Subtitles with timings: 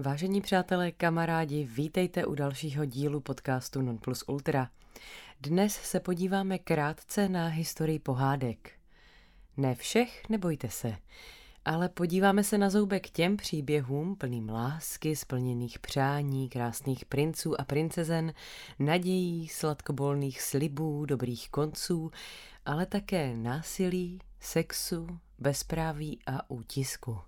[0.00, 4.70] Vážení přátelé, kamarádi, vítejte u dalšího dílu podcastu Non Plus Ultra.
[5.40, 8.70] Dnes se podíváme krátce na historii pohádek.
[9.56, 10.96] Ne všech, nebojte se,
[11.64, 18.32] ale podíváme se na zoubek těm příběhům plným lásky, splněných přání, krásných princů a princezen,
[18.78, 22.10] nadějí, sladkobolných slibů, dobrých konců,
[22.64, 27.27] ale také násilí, sexu, bezpráví a útisku.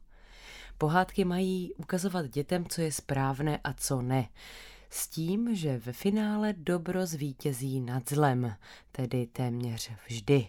[0.80, 4.28] Pohádky mají ukazovat dětem, co je správné a co ne.
[4.90, 8.56] S tím, že ve finále dobro zvítězí nad zlem,
[8.92, 10.48] tedy téměř vždy.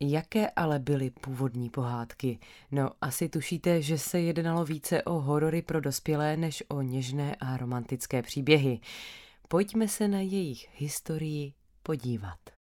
[0.00, 2.38] Jaké ale byly původní pohádky?
[2.70, 7.56] No, asi tušíte, že se jednalo více o horory pro dospělé než o něžné a
[7.56, 8.80] romantické příběhy.
[9.48, 11.52] Pojďme se na jejich historii
[11.82, 12.61] podívat.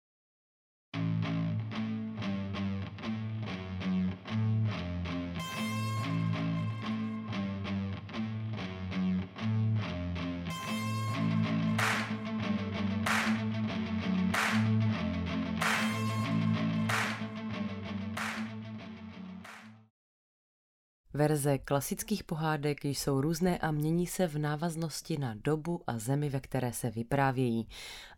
[21.23, 26.41] Verze klasických pohádek jsou různé a mění se v návaznosti na dobu a zemi, ve
[26.41, 27.69] které se vyprávějí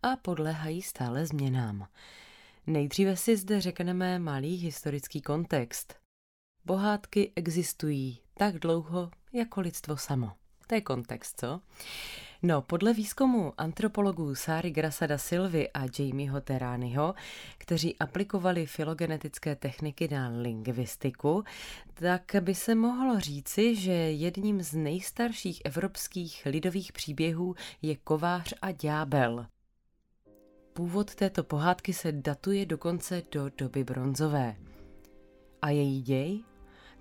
[0.03, 1.89] a podléhají stále změnám.
[2.67, 5.95] Nejdříve si zde řekneme malý historický kontext.
[6.67, 10.33] Pohádky existují tak dlouho jako lidstvo samo.
[10.67, 11.61] To je kontext, co?
[12.47, 17.15] No, podle výzkumu antropologů Sary Grasa da Silvy a Jamieho Terányho,
[17.59, 21.45] kteří aplikovali filogenetické techniky na lingvistiku,
[21.95, 28.73] tak by se mohlo říci, že jedním z nejstarších evropských lidových příběhů je Kovář a
[28.73, 29.47] ďábel.
[30.73, 34.57] Původ této pohádky se datuje dokonce do doby bronzové.
[35.63, 36.45] A její děj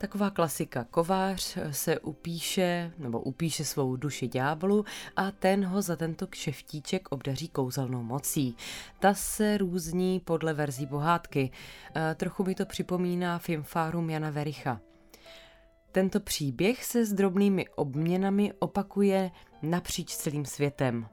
[0.03, 0.83] Taková klasika.
[0.91, 7.47] Kovář se upíše nebo upíše svou duši ďáblu a ten ho za tento kšeftíček obdaří
[7.47, 8.55] kouzelnou mocí.
[8.99, 11.51] Ta se různí podle verzí pohádky.
[11.95, 14.81] E, trochu mi to připomíná Fimfárum Jana Vericha.
[15.91, 19.31] Tento příběh se s drobnými obměnami opakuje
[19.61, 21.07] napříč celým světem.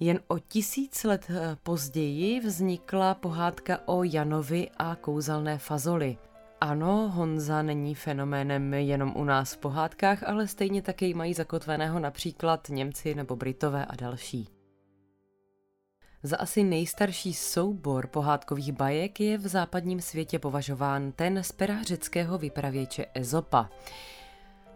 [0.00, 6.18] Jen o tisíc let e, později vznikla pohádka o Janovi a kouzelné fazoli–
[6.60, 12.68] ano, Honza není fenoménem jenom u nás v pohádkách, ale stejně taky mají zakotveného například
[12.68, 14.48] Němci nebo Britové a další.
[16.22, 22.38] Za asi nejstarší soubor pohádkových bajek je v západním světě považován ten z pera řeckého
[22.38, 23.70] vypravěče Ezopa.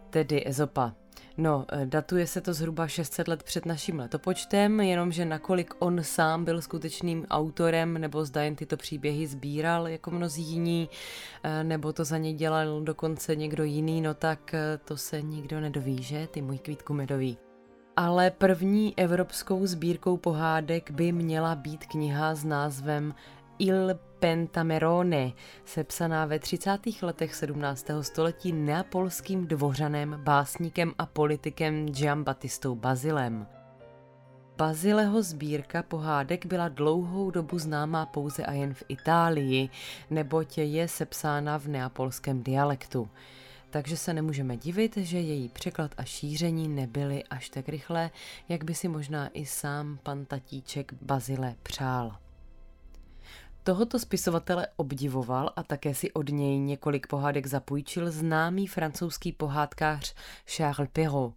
[0.09, 0.95] Tedy Ezopa,
[1.37, 6.45] No, eh, datuje se to zhruba 600 let před naším letopočtem, jenomže nakolik on sám
[6.45, 10.89] byl skutečným autorem, nebo zda jen tyto příběhy sbíral jako mnozí jiní,
[11.43, 15.59] eh, nebo to za ně dělal dokonce někdo jiný, no tak eh, to se nikdo
[15.59, 16.27] nedoví, že?
[16.27, 17.37] Ty můj kvítku medový.
[17.95, 23.13] Ale první evropskou sbírkou pohádek by měla být kniha s názvem
[23.59, 25.31] Il Pentamerone,
[25.65, 26.79] sepsaná ve 30.
[27.01, 27.87] letech 17.
[28.01, 33.47] století neapolským dvořanem, básníkem a politikem Giambattistou Bazilem.
[34.57, 39.69] Bazileho sbírka pohádek byla dlouhou dobu známá pouze a jen v Itálii,
[40.09, 43.09] neboť je sepsána v neapolském dialektu.
[43.69, 48.11] Takže se nemůžeme divit, že její překlad a šíření nebyly až tak rychlé,
[48.49, 52.22] jak by si možná i sám pan tatíček Bazile přál.
[53.63, 60.15] Tohoto spisovatele obdivoval a také si od něj několik pohádek zapůjčil známý francouzský pohádkář
[60.45, 61.35] Charles Perrault,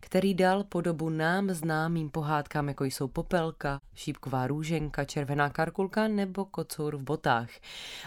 [0.00, 6.96] který dal podobu nám známým pohádkám, jako jsou Popelka, Šípková růženka, Červená karkulka nebo Kocour
[6.96, 7.50] v botách.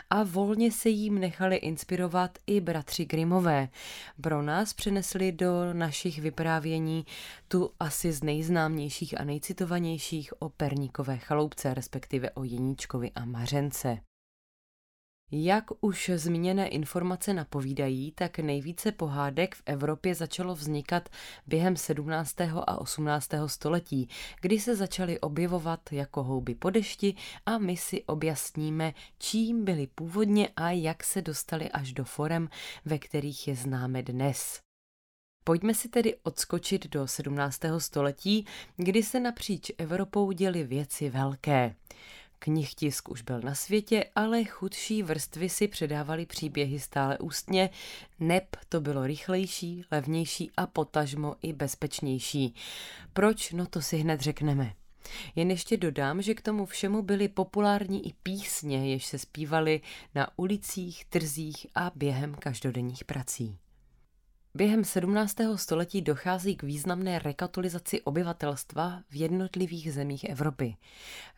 [0.09, 3.69] A volně se jím nechali inspirovat i bratři Grimové.
[4.21, 7.05] Pro nás přenesli do našich vyprávění
[7.47, 13.25] tu asi z nejznámějších a nejcitovanějších o Perníkové chaloupce, respektive o Jeníčkovi a
[13.55, 13.97] Mařence.
[15.31, 21.09] Jak už zmíněné informace napovídají, tak nejvíce pohádek v Evropě začalo vznikat
[21.47, 22.41] během 17.
[22.41, 23.29] a 18.
[23.45, 24.09] století,
[24.41, 27.15] kdy se začaly objevovat jako houby po dešti
[27.45, 32.49] a my si objasníme, čím byly původně a jak se dostali až do forem,
[32.85, 34.59] ve kterých je známe dnes.
[35.43, 37.59] Pojďme si tedy odskočit do 17.
[37.77, 38.45] století,
[38.77, 41.75] kdy se napříč Evropou děly věci velké.
[42.45, 47.69] Knihtisk už byl na světě, ale chudší vrstvy si předávali příběhy stále ústně,
[48.19, 52.55] neb to bylo rychlejší, levnější a potažmo i bezpečnější.
[53.13, 53.51] Proč?
[53.51, 54.73] No to si hned řekneme.
[55.35, 59.81] Jen ještě dodám, že k tomu všemu byly populární i písně, jež se zpívaly
[60.15, 63.57] na ulicích, trzích a během každodenních prací.
[64.55, 65.35] Během 17.
[65.55, 70.75] století dochází k významné rekatolizaci obyvatelstva v jednotlivých zemích Evropy.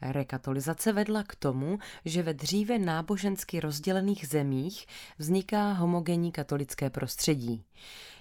[0.02, 4.86] Rekatolizace vedla k tomu, že ve dříve nábožensky rozdělených zemích
[5.18, 7.64] vzniká homogenní katolické prostředí.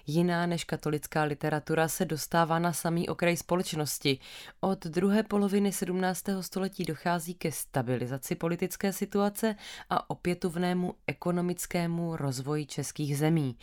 [0.09, 4.19] Jiná než katolická literatura se dostává na samý okraj společnosti.
[4.59, 6.23] Od druhé poloviny 17.
[6.41, 9.55] století dochází ke stabilizaci politické situace
[9.89, 13.57] a opětovnému ekonomickému rozvoji českých zemí.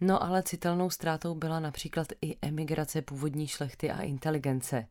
[0.00, 4.86] No ale citelnou ztrátou byla například i emigrace původní šlechty a inteligence.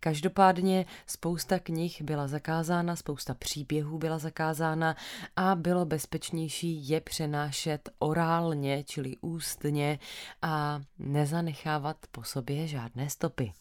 [0.00, 4.96] Každopádně spousta knih byla zakázána, spousta příběhů byla zakázána
[5.36, 9.98] a bylo bezpečnější je přenášet orálně, čili ústně
[10.42, 13.52] a nezanechávat po sobě žádné stopy.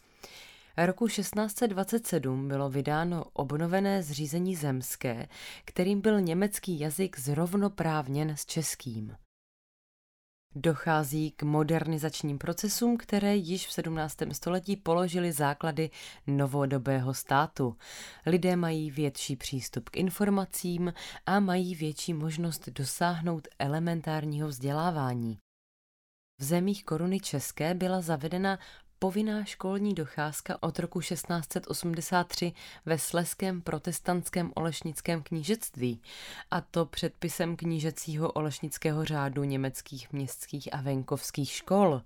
[0.77, 5.27] Roku 1627 bylo vydáno obnovené zřízení zemské,
[5.65, 9.15] kterým byl německý jazyk zrovnoprávněn s českým.
[10.56, 14.18] Dochází k modernizačním procesům, které již v 17.
[14.31, 15.89] století položily základy
[16.27, 17.75] novodobého státu.
[18.25, 20.94] Lidé mají větší přístup k informacím
[21.25, 25.38] a mají větší možnost dosáhnout elementárního vzdělávání.
[26.39, 28.60] V zemích koruny české byla zavedena
[29.00, 32.54] povinná školní docházka od roku 1683
[32.86, 36.01] ve Sleském protestantském olešnickém knížectví,
[36.51, 42.01] a to předpisem knížecího olešnického řádu německých městských a venkovských škol.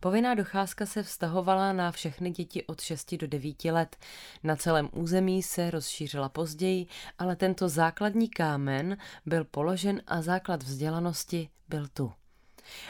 [0.00, 3.96] Povinná docházka se vztahovala na všechny děti od 6 do 9 let.
[4.42, 6.86] Na celém území se rozšířila později,
[7.18, 8.96] ale tento základní kámen
[9.26, 12.12] byl položen a základ vzdělanosti byl tu.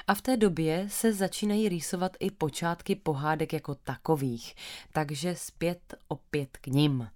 [0.06, 4.54] A v té době se začínají rýsovat i počátky pohádek jako takových,
[4.92, 7.08] takže zpět opět k ním.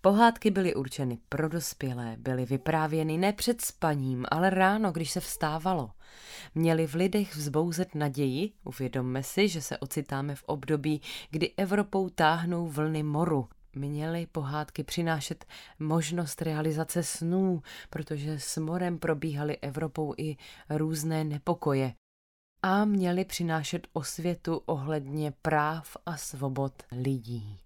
[0.00, 5.90] Pohádky byly určeny pro dospělé, byly vyprávěny ne před spaním, ale ráno, když se vstávalo.
[6.54, 11.00] Měli v lidech vzbouzet naději, uvědomme si, že se ocitáme v období,
[11.30, 15.44] kdy Evropou táhnou vlny moru, měly pohádky přinášet
[15.78, 20.36] možnost realizace snů, protože s morem probíhaly Evropou i
[20.70, 21.94] různé nepokoje
[22.62, 27.58] a měly přinášet osvětu ohledně práv a svobod lidí.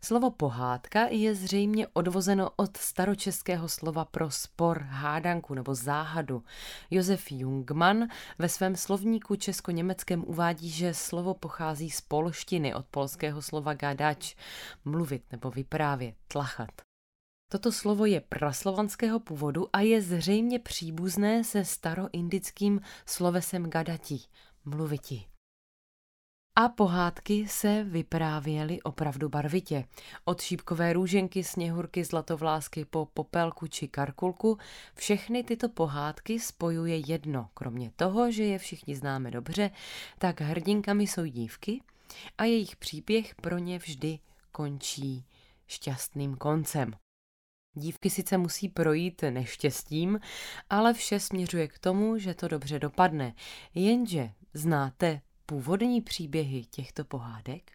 [0.00, 6.44] Slovo pohádka je zřejmě odvozeno od staročeského slova pro spor, hádanku nebo záhadu.
[6.90, 8.08] Josef Jungmann
[8.38, 14.34] ve svém slovníku česko-německém uvádí, že slovo pochází z polštiny od polského slova gadač,
[14.84, 16.70] mluvit nebo vyprávět, tlachat.
[17.52, 24.20] Toto slovo je praslovanského původu a je zřejmě příbuzné se staroindickým slovesem gadati,
[24.64, 25.24] mluviti.
[26.60, 29.84] A pohádky se vyprávěly opravdu barvitě.
[30.24, 34.58] Od šípkové růženky, sněhurky, zlatovlásky po popelku či karkulku,
[34.94, 37.48] všechny tyto pohádky spojuje jedno.
[37.54, 39.70] Kromě toho, že je všichni známe dobře,
[40.18, 41.82] tak hrdinkami jsou dívky
[42.38, 44.18] a jejich příběh pro ně vždy
[44.52, 45.24] končí
[45.66, 46.92] šťastným koncem.
[47.74, 50.20] Dívky sice musí projít neštěstím,
[50.70, 53.34] ale vše směřuje k tomu, že to dobře dopadne.
[53.74, 55.20] Jenže znáte
[55.50, 57.72] původní příběhy těchto pohádek?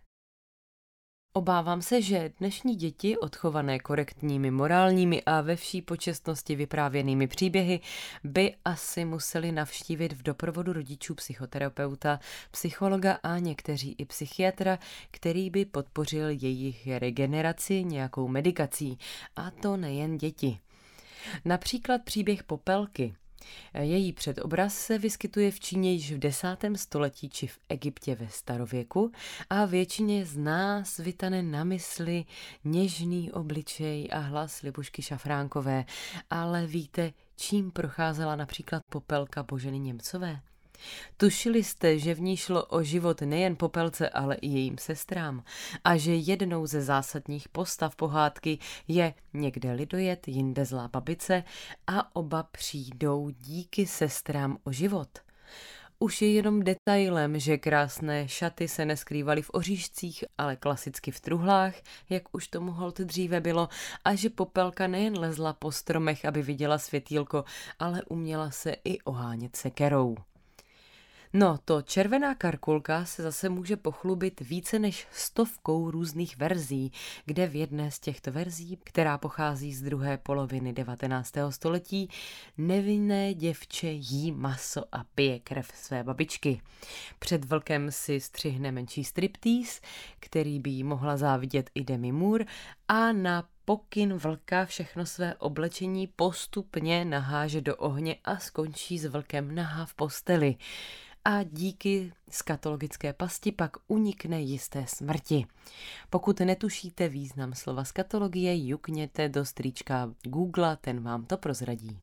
[1.35, 7.79] Obávám se, že dnešní děti, odchované korektními morálními a ve vší počestnosti vyprávěnými příběhy,
[8.23, 12.19] by asi museli navštívit v doprovodu rodičů psychoterapeuta,
[12.51, 14.79] psychologa a někteří i psychiatra,
[15.11, 18.97] který by podpořil jejich regeneraci nějakou medikací,
[19.35, 20.59] a to nejen děti.
[21.45, 23.15] Například příběh Popelky–
[23.79, 29.11] její předobraz se vyskytuje v Číně již v desátém století či v Egyptě ve starověku
[29.49, 32.25] a většině z nás vytane na mysli
[32.63, 35.85] něžný obličej a hlas Libušky Šafránkové,
[36.29, 40.39] ale víte, čím procházela například popelka Boženy Němcové?
[41.17, 45.43] Tušili jste, že v ní šlo o život nejen Popelce, ale i jejím sestrám
[45.83, 51.43] a že jednou ze zásadních postav pohádky je někde lidojet, jinde zlá babice
[51.87, 55.09] a oba přijdou díky sestrám o život.
[55.99, 61.75] Už je jenom detailem, že krásné šaty se neskrývaly v oříšcích, ale klasicky v truhlách,
[62.09, 63.69] jak už tomu hold dříve bylo,
[64.05, 67.45] a že popelka nejen lezla po stromech, aby viděla světýlko,
[67.79, 70.15] ale uměla se i ohánět sekerou.
[71.35, 76.91] No, to červená karkulka se zase může pochlubit více než stovkou různých verzí,
[77.25, 81.33] kde v jedné z těchto verzí, která pochází z druhé poloviny 19.
[81.49, 82.09] století,
[82.57, 86.61] nevinné děvče jí maso a pije krev své babičky.
[87.19, 89.81] Před vlkem si střihne menší striptease,
[90.19, 92.45] který by jí mohla závidět i Demi Moore,
[92.87, 99.55] a na pokyn vlka všechno své oblečení postupně naháže do ohně a skončí s vlkem
[99.55, 100.55] nahá v posteli
[101.25, 105.45] a díky skatologické pasti pak unikne jisté smrti.
[106.09, 111.99] Pokud netušíte význam slova skatologie, jukněte do strýčka Google, ten vám to prozradí.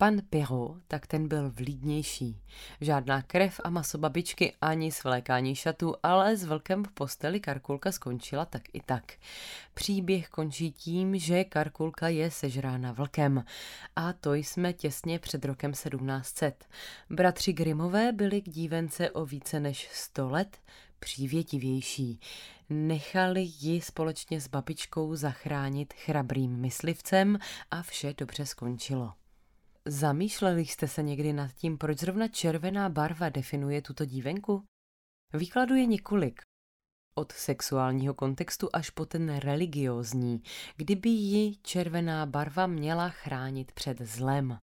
[0.00, 2.40] Pan Perrault, tak ten byl vlídnější.
[2.80, 8.44] Žádná krev a maso babičky ani svlékání šatů, ale s vlkem v posteli Karkulka skončila
[8.44, 9.12] tak i tak.
[9.74, 13.44] Příběh končí tím, že Karkulka je sežrána vlkem.
[13.96, 16.64] A to jsme těsně před rokem 1700.
[17.10, 20.58] Bratři Grimové byli k dívence o více než 100 let
[20.98, 22.20] přívětivější.
[22.70, 27.38] Nechali ji společně s babičkou zachránit chrabrým myslivcem
[27.70, 29.12] a vše dobře skončilo.
[29.90, 34.64] Zamýšleli jste se někdy nad tím, proč zrovna červená barva definuje tuto dívenku?
[35.32, 36.42] Výkladu je několik.
[37.14, 40.42] Od sexuálního kontextu až po ten religiózní,
[40.76, 44.58] kdyby ji červená barva měla chránit před zlem.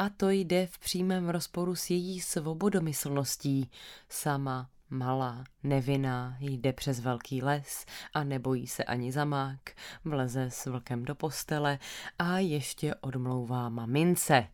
[0.00, 3.70] A to jde v přímém rozporu s její svobodomyslností.
[4.08, 9.60] Sama malá, nevinná, jde přes velký les a nebojí se ani zamák,
[10.04, 11.78] vleze s vlkem do postele
[12.18, 14.46] a ještě odmlouvá mamince.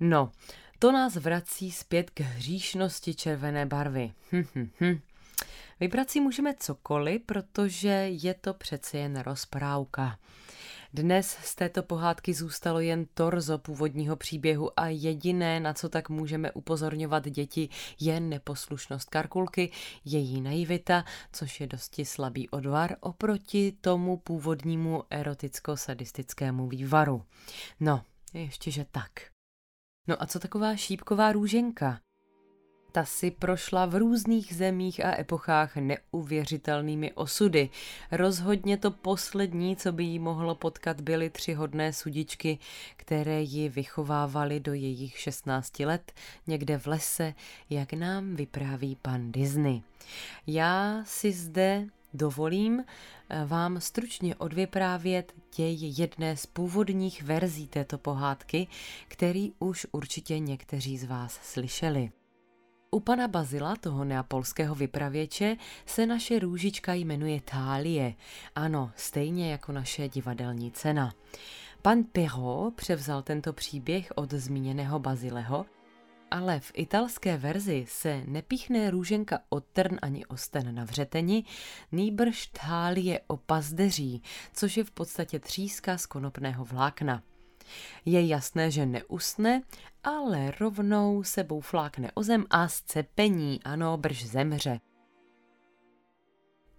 [0.00, 0.32] No,
[0.78, 4.12] to nás vrací zpět k hříšnosti červené barvy.
[4.32, 5.00] Hm, hm, hm.
[5.80, 10.18] Vybrat si můžeme cokoliv, protože je to přece jen rozprávka.
[10.92, 16.52] Dnes z této pohádky zůstalo jen torzo původního příběhu a jediné, na co tak můžeme
[16.52, 17.68] upozorňovat děti,
[18.00, 19.70] je neposlušnost Karkulky,
[20.04, 27.22] její naivita, což je dosti slabý odvar oproti tomu původnímu eroticko-sadistickému vývaru.
[27.80, 28.02] No,
[28.34, 29.10] ještě že tak.
[30.08, 32.00] No a co taková šípková růženka?
[32.92, 37.70] Ta si prošla v různých zemích a epochách neuvěřitelnými osudy.
[38.12, 42.58] Rozhodně to poslední, co by jí mohlo potkat, byly tři hodné sudičky,
[42.96, 46.12] které ji vychovávaly do jejich 16 let
[46.46, 47.34] někde v lese,
[47.70, 49.82] jak nám vypráví pan Disney.
[50.46, 52.84] Já si zde dovolím
[53.28, 58.66] eh, vám stručně odvyprávět děj jedné z původních verzí této pohádky,
[59.08, 62.12] který už určitě někteří z vás slyšeli.
[62.92, 65.56] U pana Bazila, toho neapolského vypravěče,
[65.86, 68.14] se naše růžička jmenuje Tálie.
[68.54, 71.12] Ano, stejně jako naše divadelní cena.
[71.82, 75.66] Pan Perrault převzal tento příběh od zmíněného Bazileho,
[76.30, 81.44] ale v italské verzi se nepíchne růženka o trn ani o sten na vřeteni,
[81.92, 87.22] nýbrž tálie pazdeří, což je v podstatě tříska z konopného vlákna.
[88.04, 89.62] Je jasné, že neusne,
[90.04, 94.80] ale rovnou sebou flákne o zem a scepení, ano, brž zemře.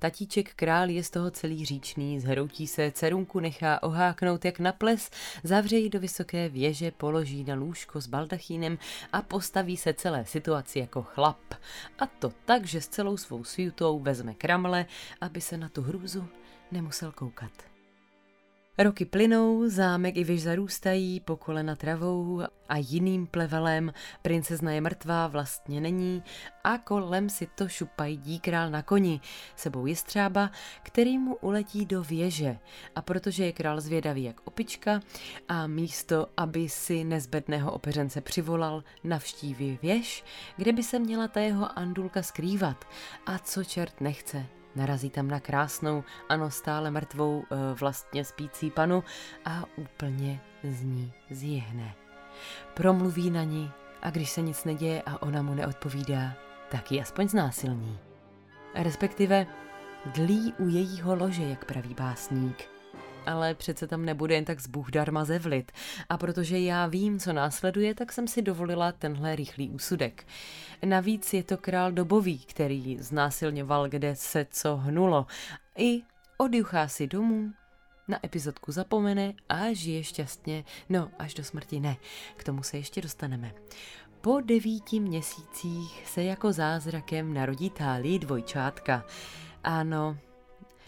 [0.02, 5.10] Tatíček král je z toho celý říčný, zhroutí se, cerunku nechá oháknout jak na ples,
[5.44, 8.78] zavře ji do vysoké věže, položí na lůžko s baldachínem
[9.14, 11.54] a postaví se celé situaci jako chlap.
[12.00, 14.86] A to tak, že s celou svou svítou vezme kramle,
[15.22, 16.28] aby se na tu hrůzu
[16.72, 17.71] nemusel koukat.
[18.78, 23.94] Roky plynou, zámek i věž zarůstají po kolena travou a jiným plevelem.
[24.22, 26.24] Princezna je mrtvá, vlastně není
[26.64, 29.22] a kolem si to šupají díkrál na koni.
[29.56, 30.52] Sebou je střába,
[30.84, 32.58] který mu uletí do věže.
[32.96, 35.02] A protože je král zvědavý jak opička
[35.48, 40.24] a místo, aby si nezbedného opeřence přivolal, navštíví věž,
[40.58, 42.86] kde by se měla ta jeho andulka skrývat.
[43.26, 49.04] A co čert nechce, Narazí tam na krásnou, ano stále mrtvou, eh, vlastně spící panu
[49.46, 51.96] a úplně z ní zjehne.
[52.74, 56.34] Promluví na ní a když se nic neděje a ona mu neodpovídá,
[56.72, 58.00] tak ji aspoň znásilní.
[58.76, 59.48] Respektive
[60.06, 62.71] dlí u jejího lože, jak praví básník
[63.26, 65.72] ale přece tam nebude jen tak z Bůh darma zevlit.
[66.10, 70.28] A protože já vím, co následuje, tak jsem si dovolila tenhle rychlý úsudek.
[70.86, 75.26] Navíc je to král dobový, který znásilňoval, kde se co hnulo.
[75.78, 76.02] I
[76.38, 77.52] odjuchá si domů,
[78.08, 81.98] na epizodku zapomene a žije šťastně, no až do smrti ne,
[82.38, 83.54] k tomu se ještě dostaneme.
[84.22, 89.06] Po devíti měsících se jako zázrakem narodí Tálí dvojčátka.
[89.64, 90.18] Ano,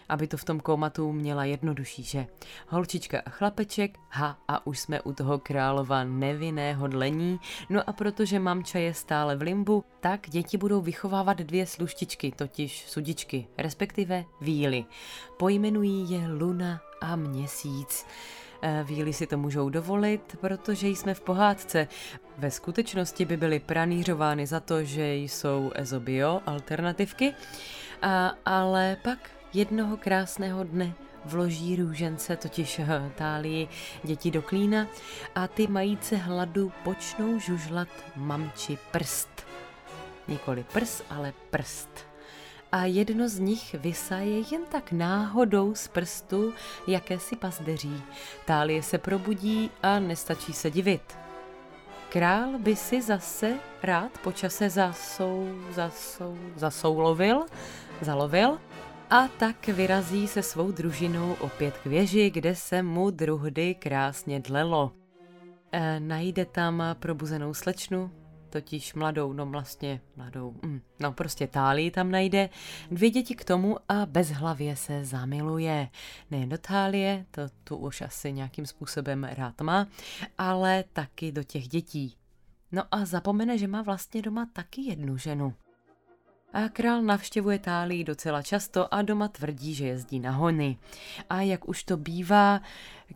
[0.08, 2.26] aby to v tom komatu měla jednodušší, že?
[2.68, 8.38] Holčička a chlapeček, ha, a už jsme u toho králova nevinného dlení, no a protože
[8.38, 14.84] mamča je stále v limbu, tak děti budou vychovávat dvě sluštičky, totiž sudičky, respektive víly.
[15.38, 18.06] Pojmenují je Luna a Měsíc.
[18.62, 21.88] E, víly si to můžou dovolit, protože jsme v pohádce.
[22.38, 27.34] Ve skutečnosti by byly pranířovány za to, že jsou ezobio alternativky,
[28.02, 30.94] a, ale pak Jednoho krásného dne
[31.24, 33.68] vloží růžence, totiž eh, tálii
[34.02, 34.86] děti do klína
[35.34, 39.28] a ty majíce hladu počnou žužlat mamči prst.
[40.28, 41.88] nikoli prs, ale prst.
[42.72, 46.52] A jedno z nich vysaje jen tak náhodou z prstu
[46.86, 48.02] jakési pazdeří.
[48.44, 51.18] Tálie se probudí a nestačí se divit.
[52.08, 57.46] Král by si zase rád po čase zasou, zasou, zasoulovil,
[58.00, 58.58] zalovil
[59.10, 64.92] a tak vyrazí se svou družinou opět k věži, kde se mu druhdy krásně dlelo.
[65.72, 68.10] E, najde tam probuzenou slečnu,
[68.50, 72.48] totiž mladou, no vlastně mladou, mm, no prostě Tálii tam najde,
[72.90, 75.88] dvě děti k tomu a bezhlavě se zamiluje.
[76.30, 79.86] Nejen do Tálie, to tu už asi nějakým způsobem rád má,
[80.38, 82.16] ale taky do těch dětí.
[82.72, 85.54] No a zapomene, že má vlastně doma taky jednu ženu.
[86.54, 90.78] A král navštěvuje Tálii docela často a doma tvrdí, že jezdí na hony.
[91.30, 92.60] A jak už to bývá,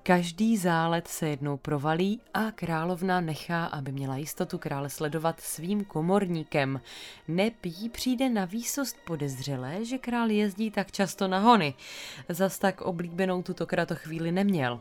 [0.03, 6.81] každý zálet se jednou provalí a královna nechá, aby měla jistotu krále sledovat svým komorníkem.
[7.29, 11.75] Nepí přijde na výsost podezřelé, že král jezdí tak často na hony.
[12.29, 14.81] Zas tak oblíbenou tuto chvíli neměl.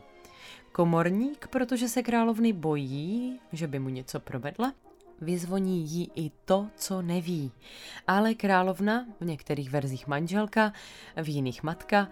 [0.72, 4.72] Komorník, protože se královny bojí, že by mu něco provedla,
[5.20, 7.52] vyzvoní jí i to, co neví.
[8.06, 10.72] Ale královna, v některých verzích manželka,
[11.22, 12.08] v jiných matka,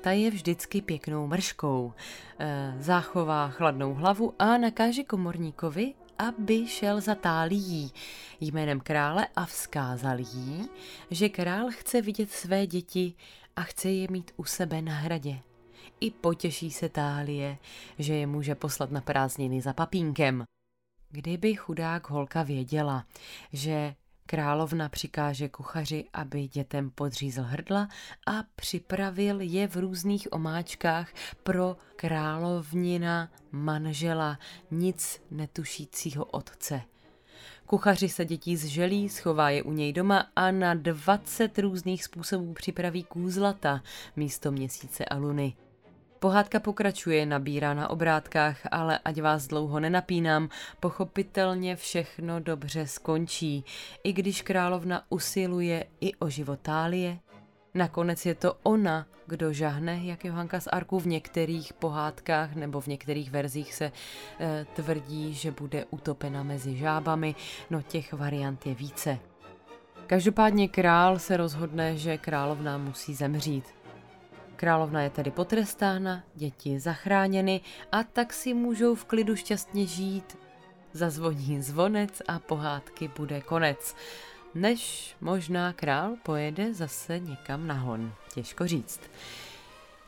[0.00, 1.92] ta je vždycky pěknou mrškou.
[2.38, 7.92] E, záchová chladnou hlavu a nakáže komorníkovi, aby šel za tálií
[8.40, 10.68] jménem krále a vzkázal jí,
[11.10, 13.14] že král chce vidět své děti
[13.56, 15.38] a chce je mít u sebe na hradě.
[16.00, 17.58] I potěší se tálie,
[17.98, 20.44] že je může poslat na prázdniny za papínkem.
[21.14, 23.06] Kdyby chudák holka věděla,
[23.52, 23.94] že
[24.26, 27.88] královna přikáže kuchaři, aby dětem podřízl hrdla
[28.26, 31.08] a připravil je v různých omáčkách
[31.42, 34.38] pro královnina manžela,
[34.70, 36.82] nic netušícího otce.
[37.66, 43.04] Kuchaři se dětí zželí, schová je u něj doma a na 20 různých způsobů připraví
[43.04, 43.82] kůzlata
[44.16, 45.54] místo měsíce a luny.
[46.24, 50.48] Pohádka pokračuje, nabírá na obrátkách, ale ať vás dlouho nenapínám,
[50.80, 53.64] pochopitelně všechno dobře skončí,
[54.04, 57.18] i když královna usiluje i o život Tálie.
[57.74, 62.86] Nakonec je to ona, kdo žahne, jak Johanka z Arku v některých pohádkách nebo v
[62.86, 63.92] některých verzích se
[64.40, 67.34] e, tvrdí, že bude utopena mezi žábami,
[67.70, 69.18] no těch variant je více.
[70.06, 73.83] Každopádně král se rozhodne, že královna musí zemřít.
[74.56, 77.60] Královna je tedy potrestána, děti zachráněny
[77.92, 80.36] a tak si můžou v klidu šťastně žít.
[80.92, 83.96] Zazvoní zvonec a pohádky bude konec.
[84.54, 88.14] Než možná král pojede zase někam na hon.
[88.34, 89.00] Těžko říct.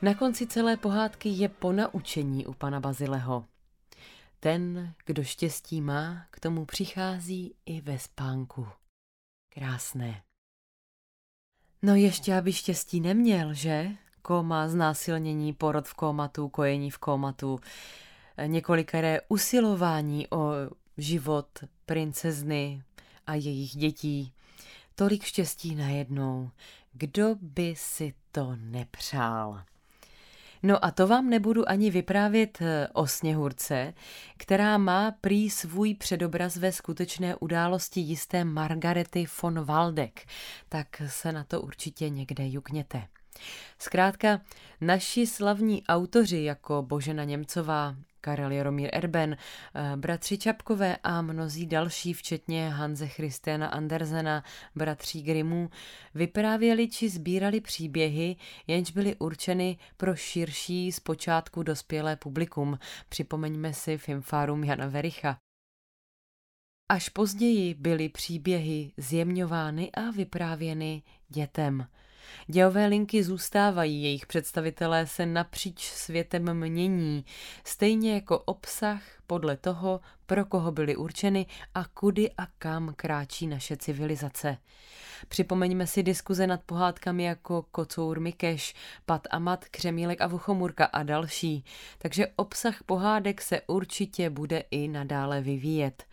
[0.02, 3.44] Na konci celé pohádky je ponaučení u pana Bazileho.
[4.40, 8.66] Ten, kdo štěstí má, k tomu přichází i ve spánku.
[9.54, 10.22] Krásné.
[11.82, 13.96] No ještě, aby štěstí neměl, že?
[14.26, 17.60] Koma, znásilnění, porod v komatu, kojení v komatu,
[18.46, 20.50] několikeré usilování o
[20.98, 21.48] život
[21.86, 22.82] princezny
[23.26, 24.32] a jejich dětí.
[24.94, 26.50] Tolik štěstí najednou.
[26.92, 29.62] Kdo by si to nepřál?
[30.62, 33.94] No a to vám nebudu ani vyprávět eh, o Sněhurce,
[34.36, 40.20] která má prý svůj předobraz ve skutečné události jisté Margarety von Waldeck,
[40.68, 43.08] tak se na to určitě někde jukněte.
[43.78, 44.40] Zkrátka,
[44.80, 47.96] naši slavní autoři jako Božena Němcová,
[48.26, 49.36] Karel Jaromír Erben,
[49.74, 54.44] eh, bratři Čapkové a mnozí další, včetně Hanze Christiana Andersena,
[54.74, 55.70] bratří Grimů,
[56.14, 62.78] vyprávěli či sbírali příběhy, jenž byly určeny pro širší zpočátku dospělé publikum.
[63.08, 65.38] Připomeňme si Filmfárum Jana Vericha.
[66.88, 71.86] Až později byly příběhy zjemňovány a vyprávěny dětem–
[72.46, 77.24] Dějové linky zůstávají, jejich představitelé se napříč světem mění,
[77.64, 83.76] stejně jako obsah podle toho, pro koho byly určeny a kudy a kam kráčí naše
[83.76, 84.58] civilizace.
[85.28, 88.74] Připomeňme si diskuze nad pohádkami jako Kocour Mikeš,
[89.06, 91.64] Pat a Mat, Křemílek a Vuchomurka a další,
[91.98, 96.04] takže obsah pohádek se určitě bude i nadále vyvíjet.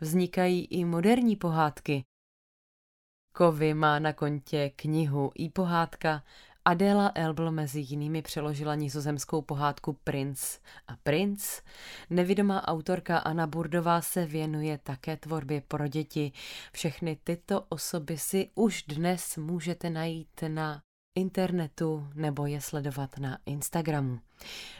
[0.00, 2.04] Vznikají i moderní pohádky,
[3.32, 6.22] Kovy má na kontě knihu i pohádka.
[6.64, 11.62] Adela Elbl mezi jinými přeložila nizozemskou pohádku Prince a Prince.
[12.10, 16.32] Nevidomá autorka Anna Burdová se věnuje také tvorbě pro děti.
[16.72, 20.82] Všechny tyto osoby si už dnes můžete najít na
[21.14, 24.18] internetu nebo je sledovat na Instagramu.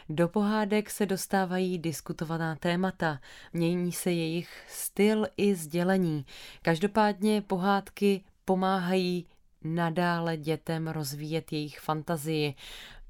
[0.08, 3.20] Do pohádek se dostávají diskutovaná témata,
[3.52, 6.26] mění se jejich styl i sdělení.
[6.62, 9.26] Každopádně pohádky pomáhají
[9.64, 12.54] nadále dětem rozvíjet jejich fantazii.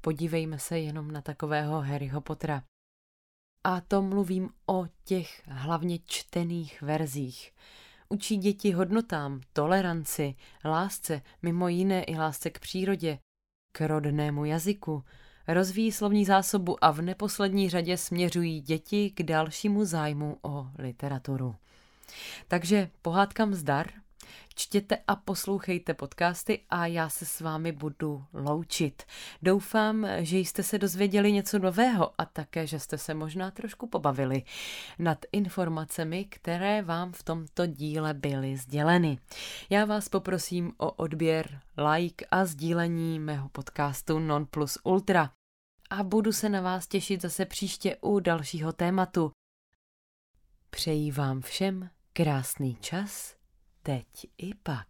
[0.01, 2.63] Podívejme se jenom na takového Harryho Pottera.
[3.63, 7.53] A to mluvím o těch hlavně čtených verzích.
[8.09, 13.19] Učí děti hodnotám, toleranci, lásce, mimo jiné i lásce k přírodě,
[13.71, 15.03] k rodnému jazyku,
[15.47, 21.55] rozvíjí slovní zásobu a v neposlední řadě směřují děti k dalšímu zájmu o literaturu.
[22.47, 23.87] Takže pohádkám zdar,
[24.55, 29.03] Čtěte a poslouchejte podcasty a já se s vámi budu loučit.
[29.41, 34.43] Doufám, že jste se dozvěděli něco nového a také, že jste se možná trošku pobavili
[34.99, 39.19] nad informacemi, které vám v tomto díle byly sděleny.
[39.69, 41.61] Já vás poprosím o odběr,
[41.93, 45.31] like a sdílení mého podcastu Non Plus Ultra
[45.89, 49.31] a budu se na vás těšit zase příště u dalšího tématu.
[50.69, 53.40] Přeji vám všem krásný čas
[53.83, 54.87] teď i pak.